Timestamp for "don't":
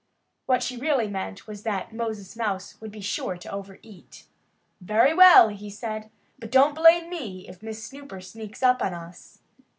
6.49-6.73